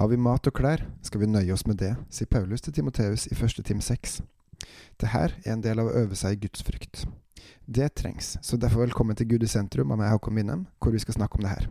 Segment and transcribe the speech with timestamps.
[0.00, 3.26] Har vi mat og klær, skal vi nøye oss med det, sier Paulus til Timoteus
[3.28, 4.14] i første Tim 6.
[4.96, 7.02] Det her er en del av å øve seg i Guds frykt.
[7.68, 11.02] Det trengs, så derfor velkommen til Gud i sentrum av meg, Håkon Winnem, hvor vi
[11.04, 11.68] skal snakke om det her.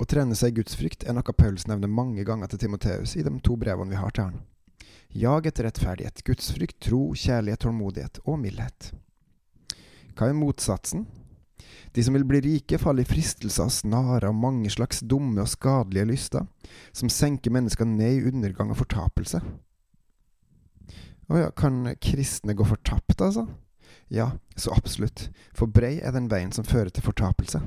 [0.00, 3.28] Å trene seg i Guds frykt er noe Paulus nevner mange ganger til Timoteus i
[3.28, 4.42] de to brevene vi har til han.
[5.12, 8.94] Jag etter rettferdighet, gudsfrykt, tro, kjærlighet, tålmodighet og mildhet.
[10.16, 11.10] Hva er motsatsen?
[11.92, 15.50] De som vil bli rike, faller i fristelser og snarer av mange slags dumme og
[15.50, 16.46] skadelige lyster,
[16.92, 19.42] som senker mennesker ned i undergang og fortapelse.
[21.30, 23.46] Å ja, kan kristne gå fortapt, altså?
[24.10, 27.62] Ja, så absolutt, for brei er den veien som fører til fortapelse.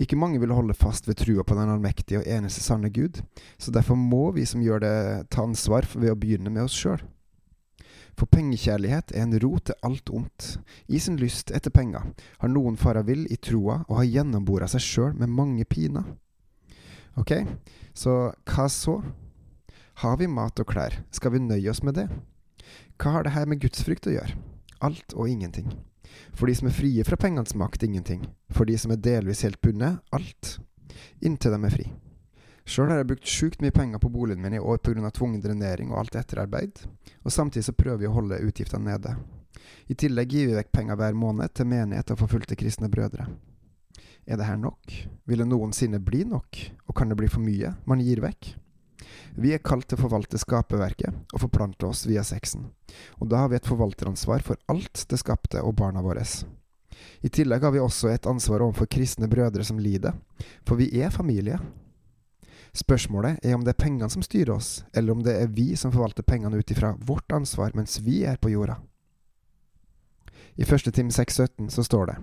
[0.00, 3.20] Ikke mange vil holde fast ved trua på den allmektige og eneste sanne Gud,
[3.58, 4.94] så derfor må vi som gjør det,
[5.30, 7.02] ta ansvar ved å begynne med oss sjøl.
[8.18, 10.48] For pengekjærlighet er en rot til alt ondt.
[10.88, 12.12] I sin lyst etter penger
[12.42, 16.04] har noen fara vill i troa og har gjennombora seg sjøl med mange piner.
[17.18, 17.34] Ok,
[17.94, 19.00] så hva så?
[20.02, 22.08] Har vi mat og klær, skal vi nøye oss med det?
[22.96, 24.38] Hva har det her med gudsfrykt å gjøre?
[24.82, 25.68] Alt og ingenting.
[26.32, 28.24] For de som er frie fra pengenes makt, ingenting.
[28.52, 30.56] For de som er delvis helt bundet, alt.
[31.24, 31.86] Inntil de er fri.
[32.72, 35.10] Sjøl har jeg brukt sjukt mye penger på boligen min i år pga.
[35.10, 36.78] tvungen drenering og alt etterarbeid,
[37.22, 39.12] og samtidig så prøver vi å holde utgiftene nede.
[39.92, 43.26] I tillegg gir vi vekk penger hver måned til menighet og forfulgte kristne brødre.
[44.24, 44.94] Er det her nok?
[45.28, 46.62] Vil det noensinne bli nok?
[46.88, 48.54] Og kan det bli for mye man gir vekk?
[49.36, 52.70] Vi er kalt til å forvalte skaperverket og forplante oss via sexen,
[53.20, 56.24] og da har vi et forvalteransvar for alt det skapte og barna våre.
[57.20, 60.16] I tillegg har vi også et ansvar overfor kristne brødre som lider,
[60.64, 61.60] for vi er familie.
[62.72, 65.92] Spørsmålet er om det er pengene som styrer oss, eller om det er vi som
[65.92, 68.78] forvalter pengene ut ifra vårt ansvar mens vi er på jorda.
[70.56, 70.92] I 1.
[70.92, 72.16] Tim 6,17 så står det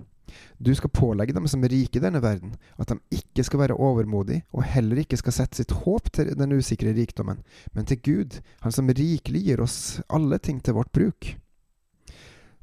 [0.58, 3.74] du skal pålegge dem som er rike i denne verden, at de ikke skal være
[3.74, 7.42] overmodige, og heller ikke skal sette sitt håp til den usikre rikdommen,
[7.74, 11.36] men til Gud, Han som rikelig gir oss alle ting til vårt bruk.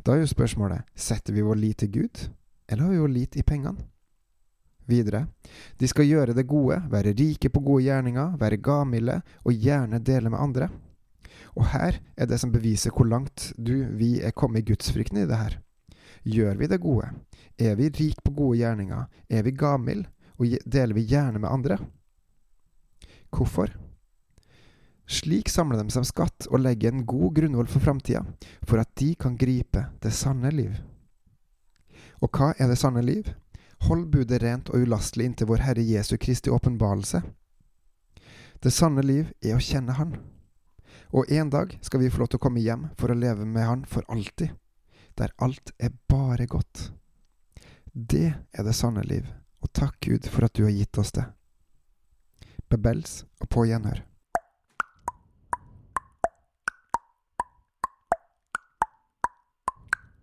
[0.06, 2.30] Da er jo spørsmålet, setter vi vår lit til Gud,
[2.70, 3.84] eller har vi vår lit i pengene?
[4.88, 5.26] Videre,
[5.80, 10.32] de skal gjøre det gode, være rike på gode gjerninger, være gavmilde og gjerne dele
[10.32, 10.70] med andre.
[11.58, 15.28] Og her er det som beviser hvor langt du, vi, er kommet i gudsfrykten i
[15.28, 15.58] det her.
[16.24, 17.10] Gjør vi det gode?
[17.60, 19.08] Er vi rik på gode gjerninger?
[19.30, 20.10] Er vi gavmilde?
[20.38, 21.80] Og deler vi gjerne med andre?
[23.34, 23.72] Hvorfor?
[25.08, 28.22] Slik samler de seg skatt og legger en god grunnvoll for framtida,
[28.68, 30.76] for at de kan gripe det sanne liv.
[32.22, 33.30] Og hva er det sanne liv?
[33.88, 37.22] Hold budet rent og ulastelig inntil vår Herre Jesu Kristi åpenbarelse.
[38.60, 40.18] Det sanne liv er å kjenne Han.
[41.16, 43.64] Og en dag skal vi få lov til å komme hjem for å leve med
[43.64, 44.52] Han for alltid
[45.18, 46.92] der alt er bare godt.
[47.94, 49.26] Det er det sanne liv,
[49.62, 51.26] og takk Gud for at du har gitt oss det.
[52.70, 54.04] Bebels og på gjenhør.